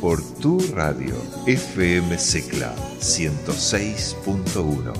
[0.00, 1.14] por tu radio
[1.46, 4.92] FM Secla 106.1.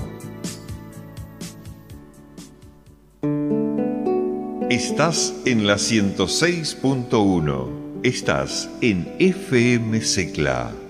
[4.69, 7.69] Estás en la 106.1.
[8.03, 10.86] Estás en FM Secla.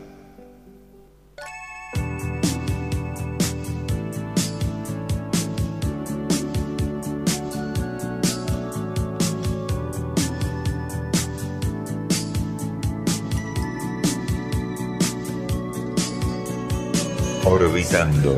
[17.59, 18.37] Orbitando.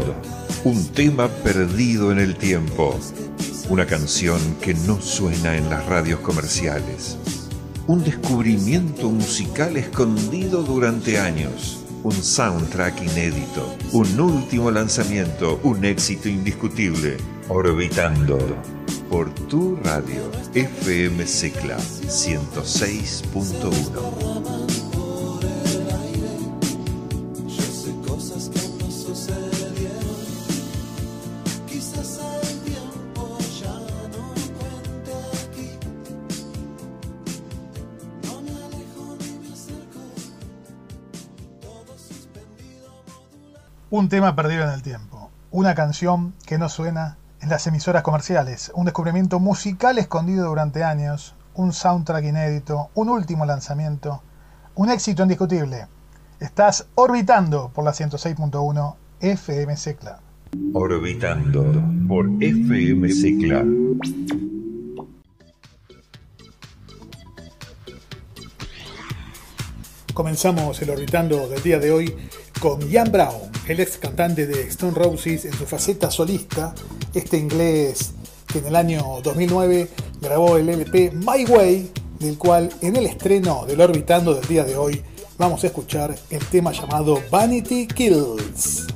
[0.63, 2.97] Un tema perdido en el tiempo.
[3.67, 7.17] Una canción que no suena en las radios comerciales.
[7.85, 11.83] Un descubrimiento musical escondido durante años.
[12.01, 13.75] Un soundtrack inédito.
[13.91, 15.59] Un último lanzamiento.
[15.63, 17.17] Un éxito indiscutible.
[17.49, 18.37] Orbitando.
[19.09, 20.31] Por tu radio.
[20.53, 24.58] FM Secla 106.1.
[43.91, 48.71] Un tema perdido en el tiempo, una canción que no suena en las emisoras comerciales,
[48.75, 54.21] un descubrimiento musical escondido durante años, un soundtrack inédito, un último lanzamiento,
[54.75, 55.87] un éxito indiscutible.
[56.39, 60.19] Estás orbitando por la 106.1 FM Secla.
[60.73, 61.65] Orbitando
[62.07, 63.65] por FM Secla.
[70.13, 72.15] Comenzamos el orbitando del día de hoy
[72.59, 76.73] con Ian Brown, el ex cantante de Stone Roses en su faceta solista,
[77.13, 78.13] este inglés
[78.47, 79.87] que en el año 2009
[80.19, 84.75] grabó el LP My Way, del cual en el estreno del Orbitando del día de
[84.75, 85.03] hoy
[85.37, 88.87] vamos a escuchar el tema llamado Vanity Kills.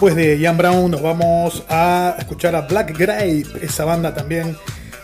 [0.00, 4.56] Después de Ian Brown nos vamos a escuchar a Black Grape, esa banda también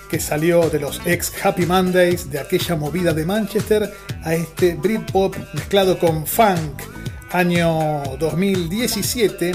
[0.09, 5.37] que salió de los ex Happy Mondays, de aquella movida de Manchester, a este Britpop
[5.53, 6.81] mezclado con funk,
[7.31, 9.53] año 2017,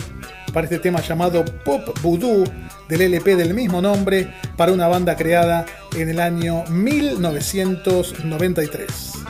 [0.53, 2.43] para este tema llamado Pop Voodoo
[2.87, 5.65] del LP del mismo nombre, para una banda creada
[5.97, 9.20] en el año 1993.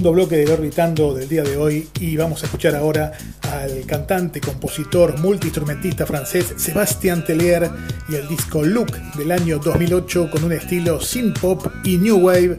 [0.00, 4.40] Segundo bloque del Orbitando del día de hoy y vamos a escuchar ahora al cantante,
[4.40, 7.70] compositor, multiinstrumentista francés Sébastien Tellier
[8.08, 12.56] y el disco Look del año 2008 con un estilo synth pop y new wave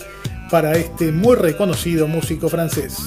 [0.52, 3.00] para este muy reconocido músico francés.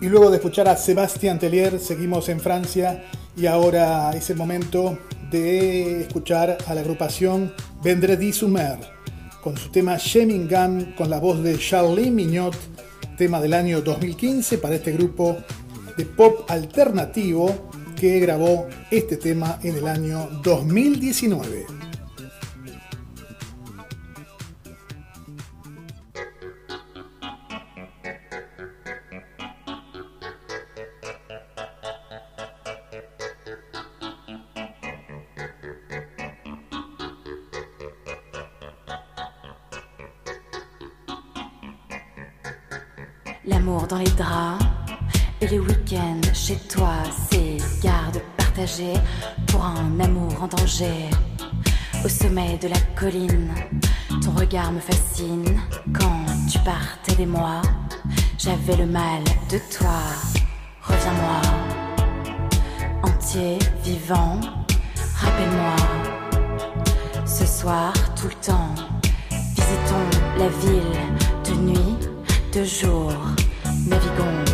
[0.00, 3.04] Y luego de escuchar a Sébastien Tellier, seguimos en Francia
[3.36, 4.96] y ahora es el momento
[5.28, 7.52] de escuchar a la agrupación
[7.82, 8.78] Vendredi Sumer
[9.42, 12.54] con su tema Gun con la voz de Charlie Mignot,
[13.16, 15.36] tema del año 2015 para este grupo
[15.96, 21.77] de pop alternativo que grabó este tema en el año 2019.
[52.04, 53.52] Au sommet de la colline,
[54.22, 55.60] ton regard me fascine.
[55.92, 57.62] Quand tu partais des mois,
[58.38, 59.98] j'avais le mal de toi.
[60.82, 61.40] Reviens-moi,
[63.02, 64.38] entier, vivant,
[65.16, 65.76] rappelle-moi.
[67.26, 68.74] Ce soir, tout le temps,
[69.30, 70.98] visitons la ville
[71.44, 71.96] de nuit,
[72.52, 73.12] de jour
[73.86, 74.47] Navigons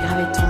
[0.00, 0.47] grave et.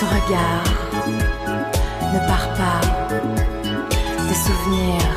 [0.00, 0.64] ce regard
[2.14, 2.80] ne part pas.
[4.28, 5.10] Des souvenirs,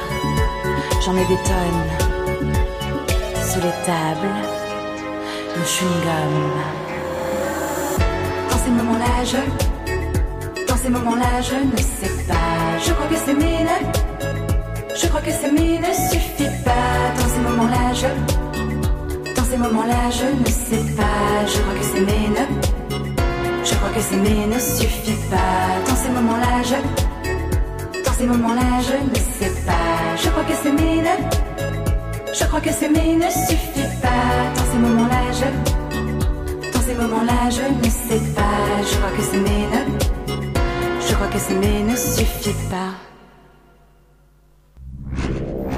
[1.04, 1.86] j'en ai des tonnes.
[3.50, 4.36] Sous les tables,
[5.56, 6.34] le chewing-gum.
[8.50, 9.42] Dans ces moments-là, je.
[10.68, 12.78] Dans ces moments-là, je ne sais pas.
[12.86, 13.76] Je crois que c'est mine.
[15.02, 16.98] Je crois que c'est mine ne suffit pas.
[17.20, 19.34] Dans ces moments-là, je.
[19.34, 21.46] Dans ces moments-là, je ne sais pas.
[21.48, 22.73] Je crois que c'est mine.
[23.74, 25.82] Je crois que s'aimer ne suffit pas.
[25.88, 26.78] Dans ces moments-là, je.
[28.06, 30.16] Dans ces moments-là, je ne sais pas.
[30.22, 31.16] Je crois que s'aimer ne.
[32.40, 34.26] Je crois que s'aimer ne suffit pas.
[34.56, 35.50] Dans ces moments-là, je.
[36.72, 38.60] Dans ces moments-là, je ne sais pas.
[38.90, 39.82] Je crois que s'aimer ne.
[41.08, 42.92] Je crois que s'aimer ne suffit pas.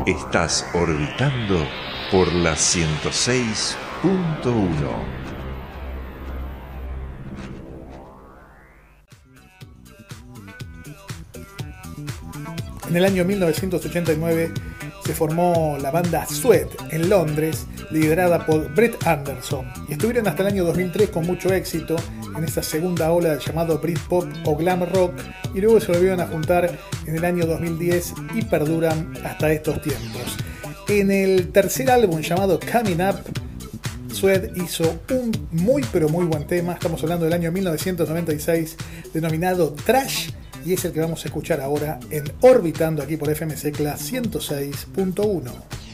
[0.05, 1.59] Estás orbitando
[2.11, 3.75] por la 106.1.
[12.95, 14.53] En el año 1989
[15.05, 20.47] se formó la banda Sweat en Londres, liderada por Brett Anderson, y estuvieron hasta el
[20.47, 21.97] año 2003 con mucho éxito
[22.37, 25.11] en esta segunda ola del llamado Britpop o Glam Rock,
[25.53, 30.37] y luego se volvieron a juntar en el año 2010 y perduran hasta estos tiempos.
[30.87, 33.17] En el tercer álbum llamado Coming Up,
[34.13, 38.77] Sweat hizo un muy pero muy buen tema, estamos hablando del año 1996,
[39.13, 40.29] denominado Trash
[40.65, 45.84] y es el que vamos a escuchar ahora en Orbitando aquí por FMC Class 106.1.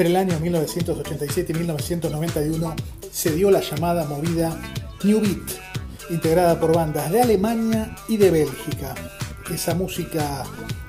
[0.00, 2.74] Entre el año 1987 y 1991
[3.12, 4.58] se dio la llamada movida
[5.04, 8.94] New Beat, integrada por bandas de Alemania y de Bélgica.
[9.52, 10.44] esa música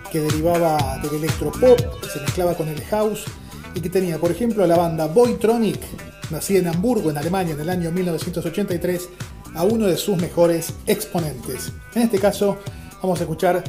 [0.10, 3.26] que derivaba del electropop, que se mezclaba con el house
[3.76, 5.82] y que tenía, por ejemplo, la banda Boytronic,
[6.30, 9.10] nacida en Hamburgo, en Alemania, en el año 1983,
[9.56, 11.74] a uno de sus mejores exponentes.
[11.96, 12.60] En este caso,
[13.02, 13.62] vamos a escuchar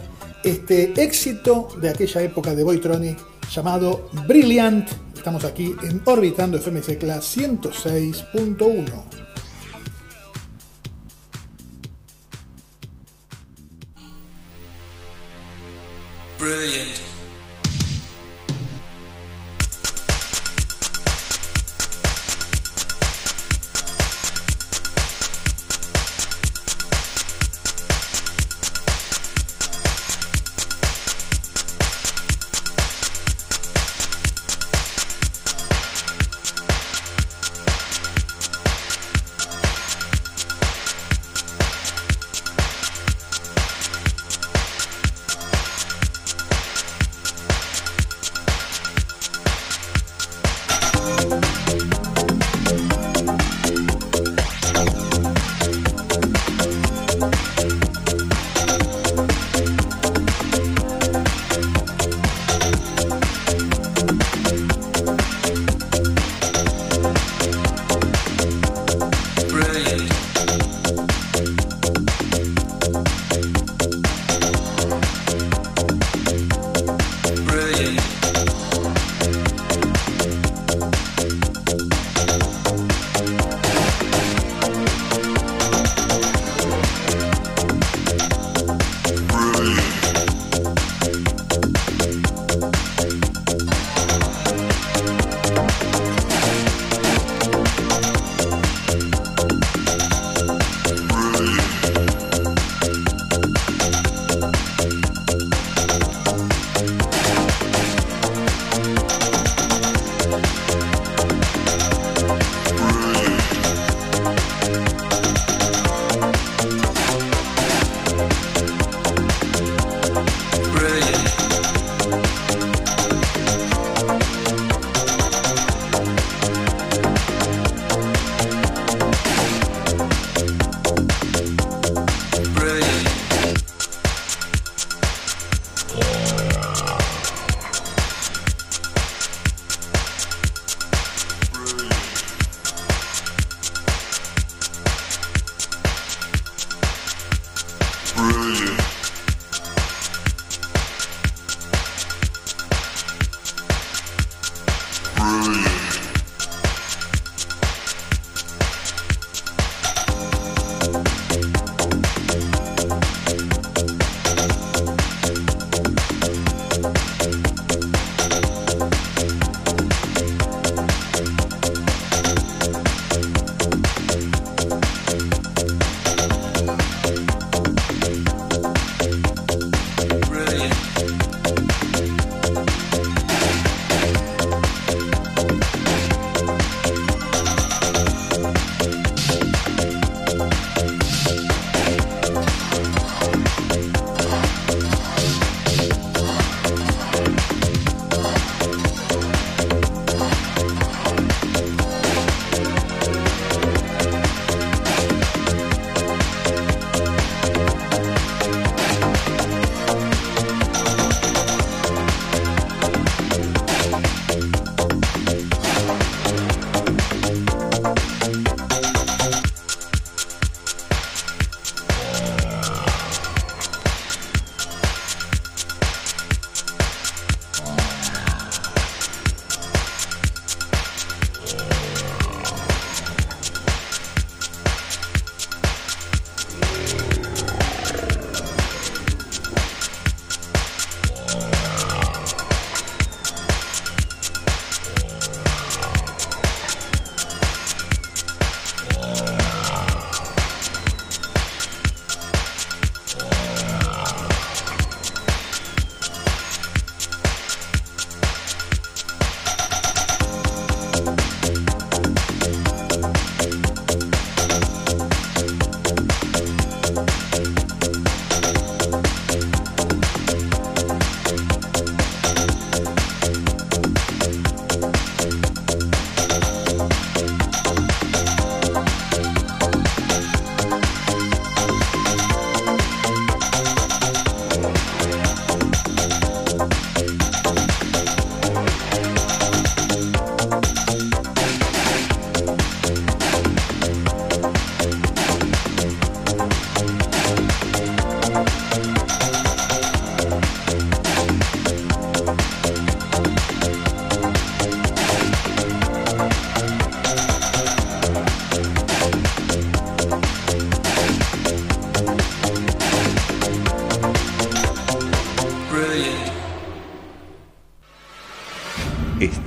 [0.45, 3.19] este éxito de aquella época de Boytronic
[3.53, 5.12] llamado Brilliant.
[5.23, 9.05] Estamos aquí en Orbitando FM Secla 106.1.
[16.41, 17.12] Brilliant.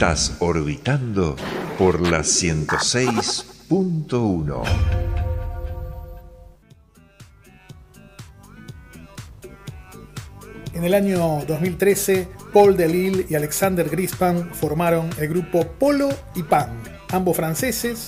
[0.06, 1.36] Estás orbitando
[1.80, 4.64] por la 106.1.
[10.76, 16.70] En el año 2013, Paul Delille y Alexander Grispan formaron el grupo Polo y Pan,
[17.10, 18.06] ambos franceses.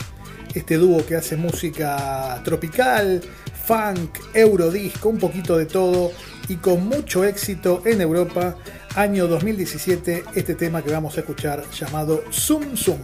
[0.54, 3.24] Este dúo que hace música tropical,
[3.66, 6.12] funk, eurodisco, un poquito de todo
[6.48, 8.56] y con mucho éxito en Europa.
[8.98, 12.98] Año 2017, este tema que vamos a escuchar llamado Zoom Zoom.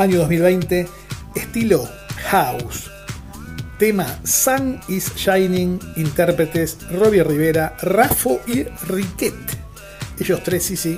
[0.00, 0.88] Año 2020,
[1.34, 1.86] estilo
[2.30, 2.90] house.
[3.78, 9.34] Tema Sun is Shining, intérpretes Robbie Rivera, Rafo y Riquet.
[10.18, 10.96] Ellos tres sí sí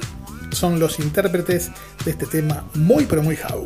[0.52, 1.72] son los intérpretes
[2.04, 3.61] de este tema muy pero muy house.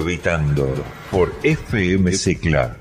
[0.00, 0.66] Orbitando
[1.10, 2.74] por FM Cicla.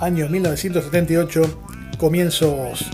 [0.00, 1.64] Año 1978,
[1.98, 2.88] comienzos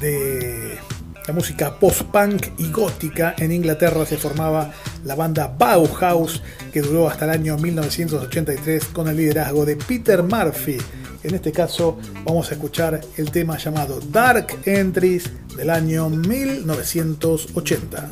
[0.00, 0.76] de
[1.24, 3.36] la música post-punk y gótica.
[3.38, 4.72] En Inglaterra se formaba
[5.04, 6.42] la banda Bauhaus,
[6.72, 10.78] que duró hasta el año 1983 con el liderazgo de Peter Murphy.
[11.22, 18.08] En este caso vamos a escuchar el tema llamado Dark Entries del año 1980.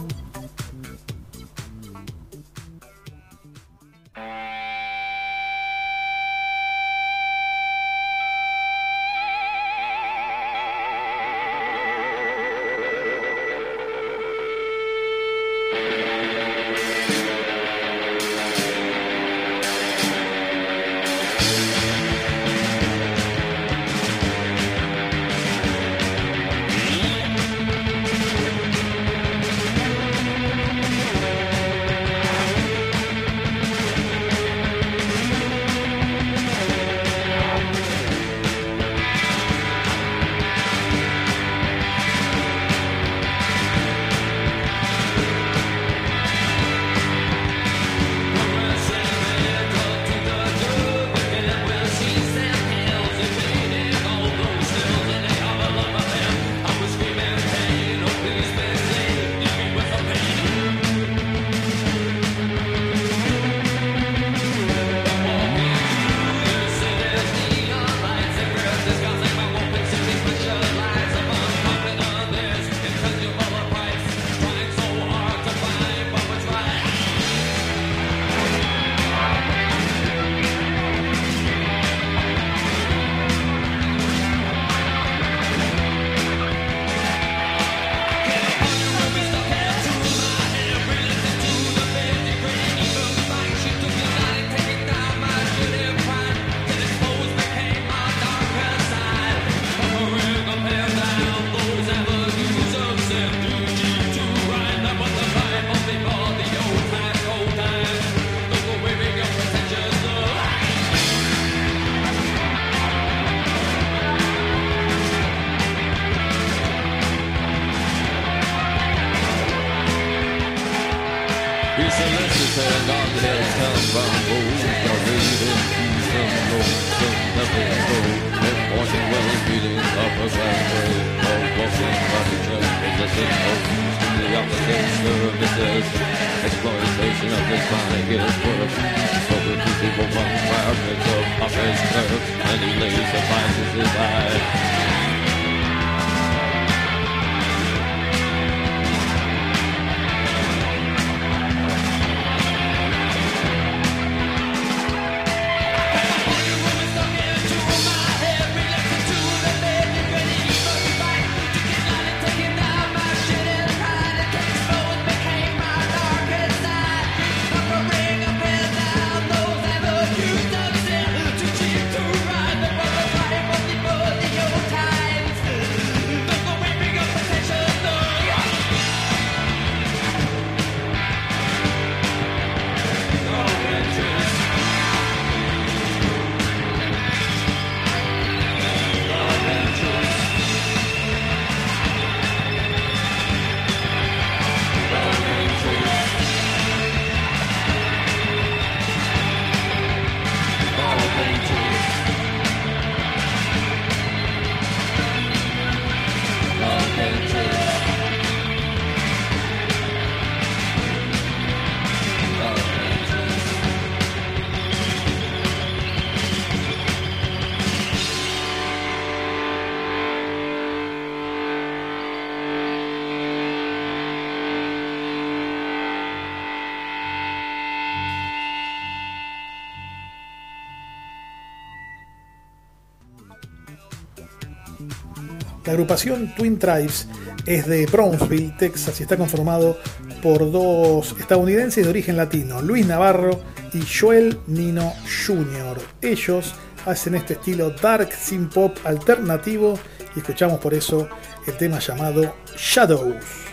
[235.70, 237.06] La agrupación Twin Tribes
[237.46, 239.78] es de Brownsville, Texas, y está conformado
[240.20, 243.40] por dos estadounidenses de origen latino, Luis Navarro
[243.72, 245.78] y Joel Nino Jr.
[246.02, 246.56] Ellos
[246.86, 249.78] hacen este estilo dark sin pop alternativo
[250.16, 251.08] y escuchamos por eso
[251.46, 253.49] el tema llamado Shadows.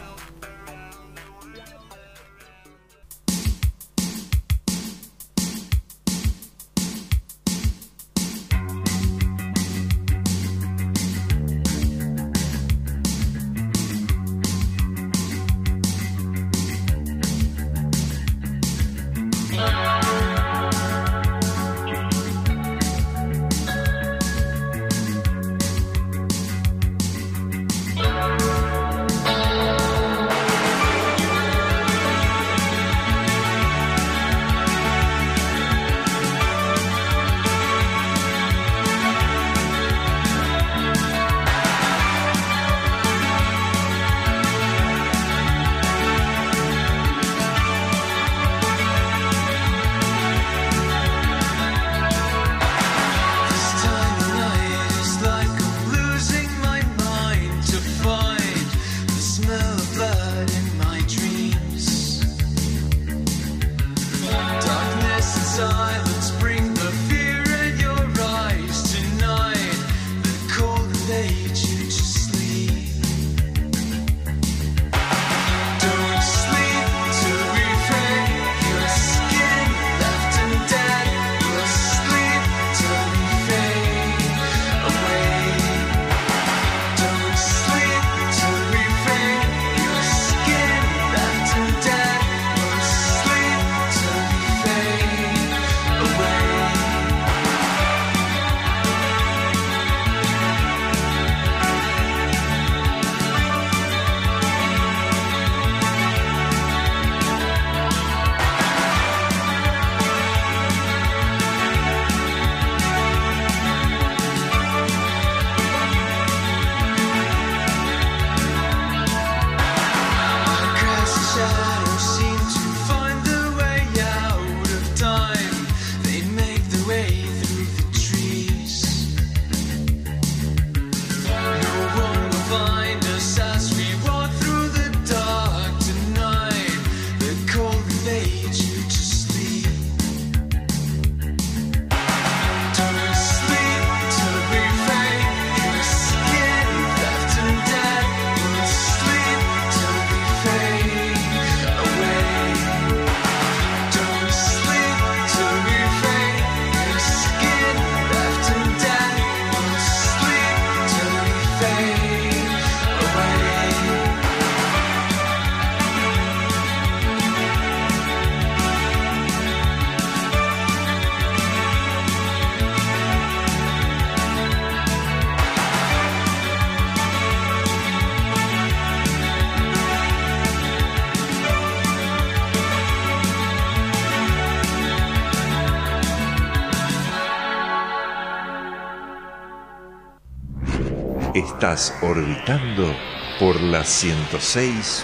[191.37, 192.95] Estás orbitando
[193.39, 195.03] por la 106.1.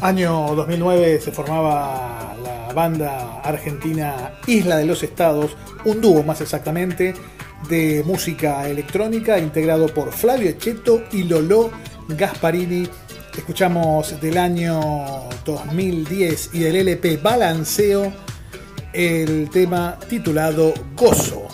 [0.00, 5.54] Año 2009 se formaba la banda argentina Isla de los Estados,
[5.84, 7.14] un dúo más exactamente,
[7.68, 11.72] de música electrónica integrado por Flavio Echeto y Lolo
[12.08, 12.88] Gasparini.
[13.38, 14.80] Escuchamos del año
[15.44, 18.12] 2010 y del LP Balanceo
[18.92, 21.47] el tema titulado Gozo.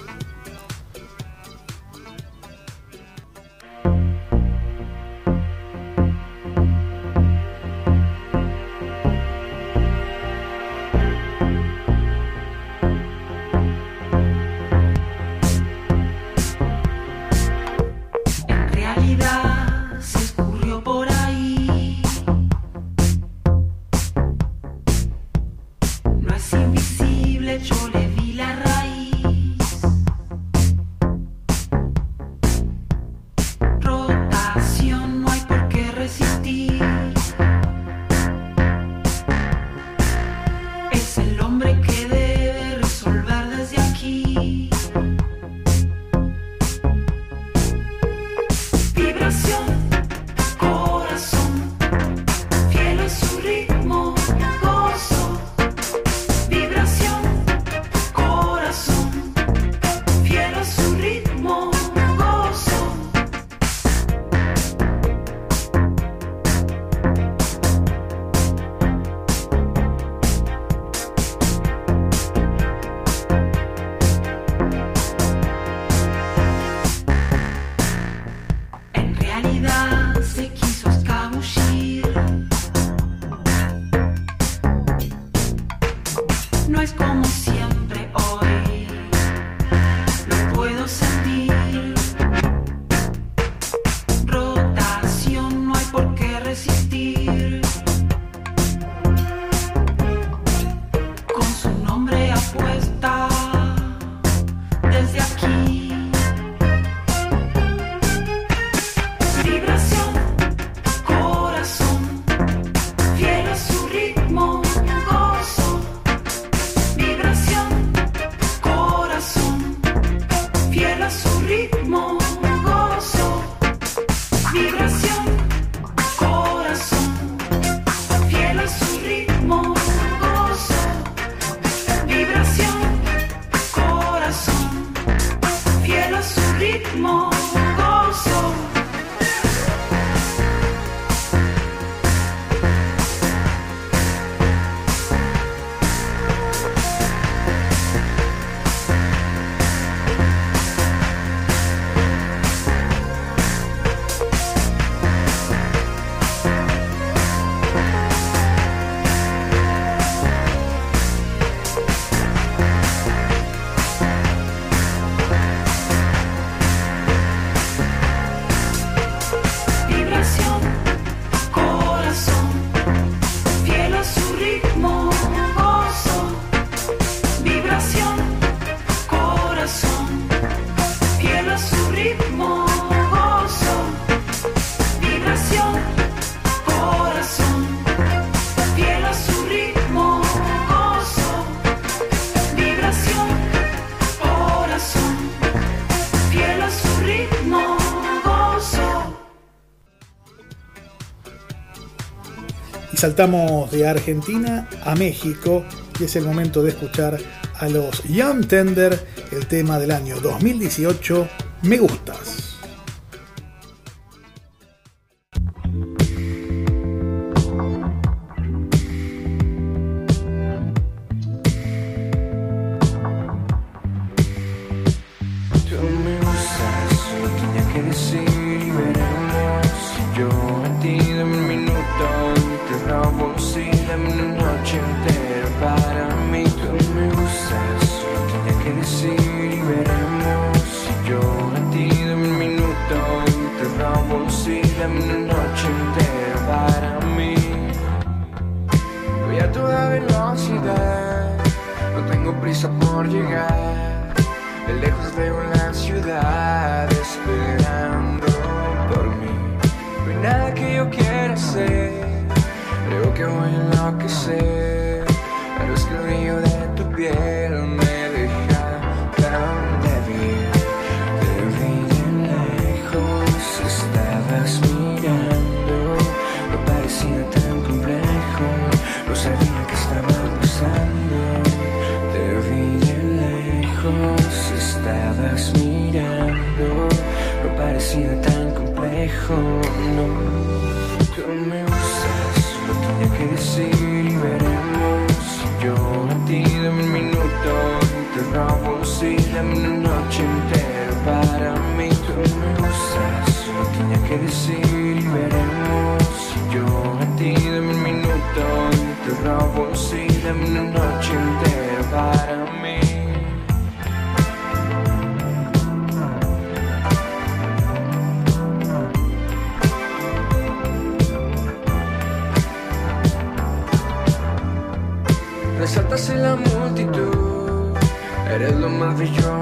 [203.05, 205.63] Saltamos de Argentina a México
[206.01, 207.19] y es el momento de escuchar
[207.59, 208.99] a los Young Tender
[209.31, 211.29] el tema del año 2018,
[211.65, 212.54] Me Gustas.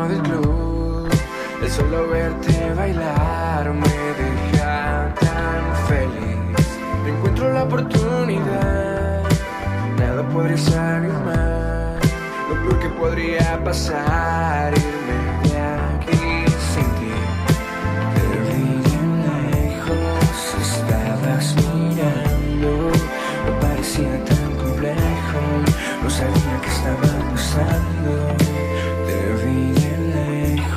[0.05, 3.89] El solo verte bailar me
[4.19, 6.67] deja tan feliz.
[7.07, 9.23] Encuentro la oportunidad,
[9.97, 12.01] nada podría salir mal.
[12.49, 17.15] Lo peor que podría pasar, irme de aquí sin ti.
[18.17, 22.91] Pero bien lejos estabas mirando,
[23.47, 25.41] no parecía tan complejo,
[26.03, 28.52] no sabía que estaba pasando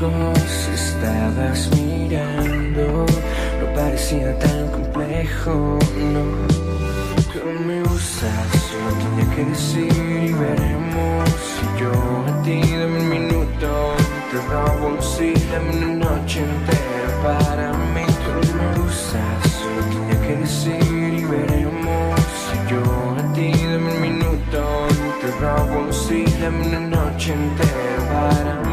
[0.10, 3.06] lejos estabas mirando,
[3.60, 5.80] no parecía tan complejo,
[6.12, 6.24] no.
[7.34, 8.52] Tú me usas,
[8.84, 9.92] lo tenía que decir
[10.30, 11.30] y veremos.
[11.80, 13.96] Yo a ti dame un minuto,
[14.32, 18.06] te robo un sí, dame una noche entera para mí.
[18.26, 19.44] Tú me usas,
[19.76, 22.20] lo tenía que decir y veremos.
[22.70, 22.82] Yo
[23.20, 24.88] a ti dame un minuto,
[25.22, 28.65] te robo un sí, dame una noche entera para mí.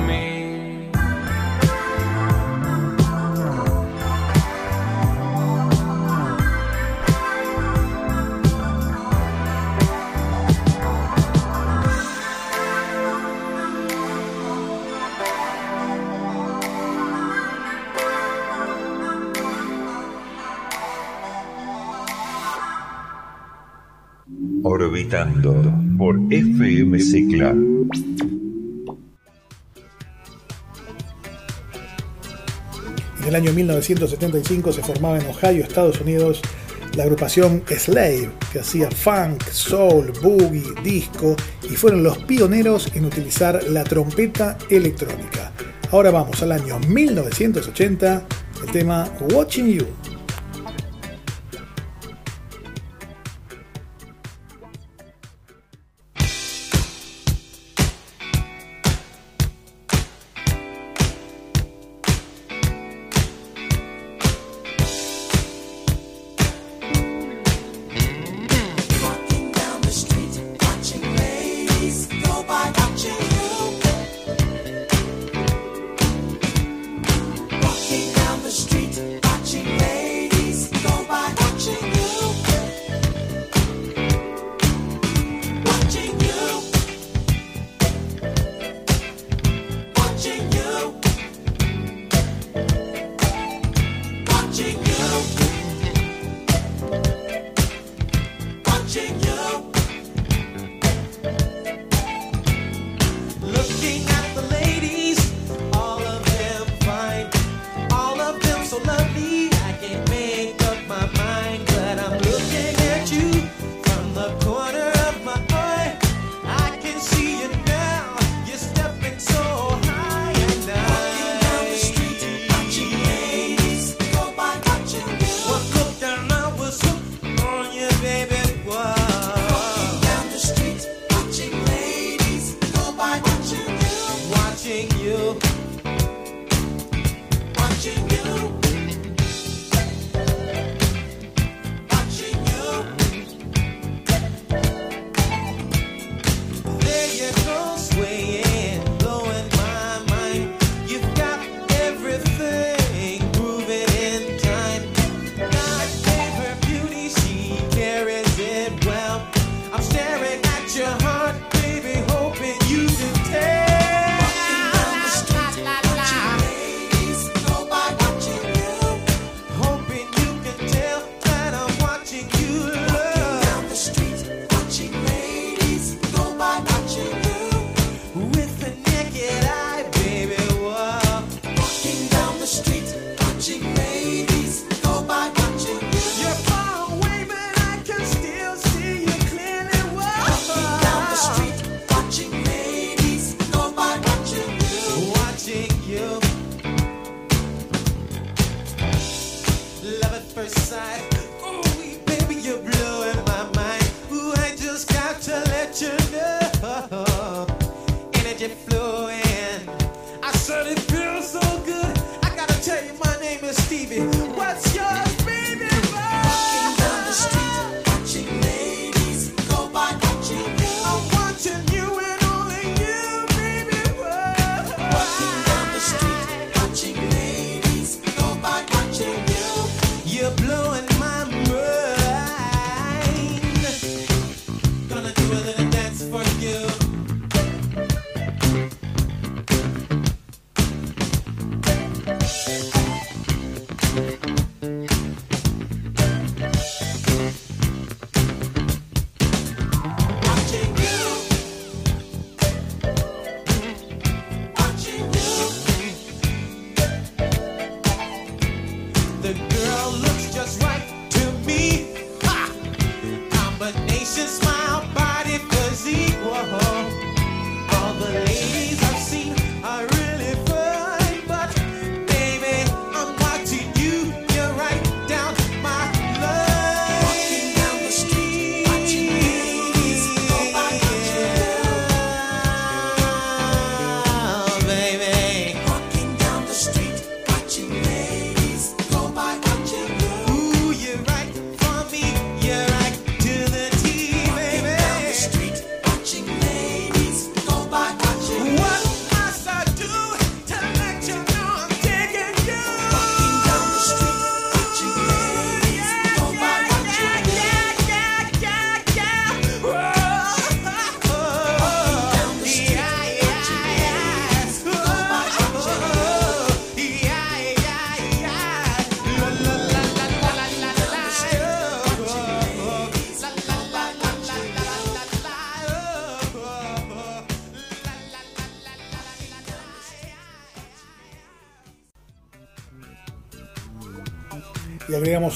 [25.98, 27.90] Por FMC Club.
[33.20, 36.40] En el año 1975 se formaba en Ohio, Estados Unidos,
[36.96, 43.62] la agrupación Slave, que hacía funk, soul, boogie, disco y fueron los pioneros en utilizar
[43.68, 45.52] la trompeta electrónica.
[45.90, 48.26] Ahora vamos al año 1980,
[48.64, 50.11] el tema Watching You.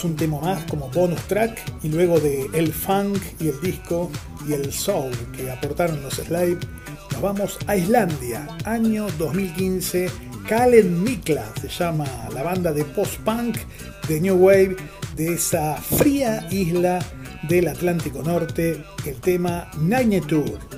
[0.05, 4.11] Un tema más como bonus track y luego de el funk y el disco
[4.49, 6.59] y el soul que aportaron los Slave,
[7.13, 10.11] nos vamos a Islandia, año 2015.
[10.49, 13.59] Kalen Mikla se llama la banda de post-punk
[14.09, 14.77] de New Wave
[15.17, 16.99] de esa fría isla
[17.49, 20.76] del Atlántico Norte, el tema Nine Tour.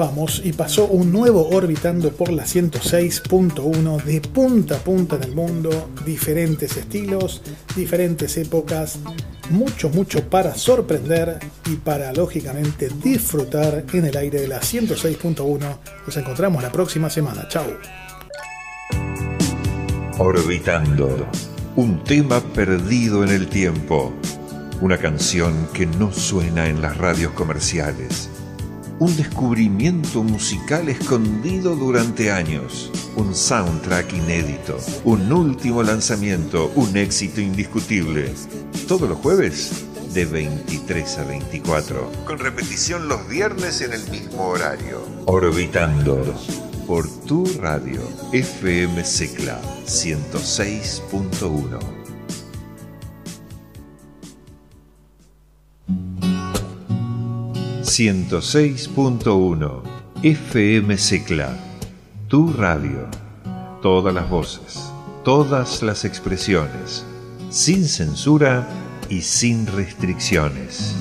[0.00, 5.34] Vamos y pasó un nuevo orbitando por la 106.1 de punta a punta en el
[5.34, 7.42] mundo, diferentes estilos,
[7.76, 8.98] diferentes épocas,
[9.50, 15.58] mucho, mucho para sorprender y para lógicamente disfrutar en el aire de la 106.1.
[16.06, 17.46] Nos encontramos la próxima semana.
[17.48, 17.66] Chao.
[20.16, 21.28] Orbitando.
[21.76, 24.14] Un tema perdido en el tiempo.
[24.80, 28.29] Una canción que no suena en las radios comerciales.
[29.00, 32.92] Un descubrimiento musical escondido durante años.
[33.16, 34.76] Un soundtrack inédito.
[35.04, 36.70] Un último lanzamiento.
[36.74, 38.30] Un éxito indiscutible.
[38.86, 42.12] Todos los jueves de 23 a 24.
[42.26, 45.00] Con repetición los viernes en el mismo horario.
[45.24, 46.22] Orbitando
[46.86, 51.99] por tu radio FM Secla 106.1.
[57.90, 59.82] ...106.1...
[60.22, 61.56] FM Secla...
[62.28, 63.08] Tu radio...
[63.82, 64.92] Todas las voces...
[65.24, 67.04] Todas las expresiones...
[67.50, 68.68] Sin censura
[69.08, 70.94] y sin restricciones.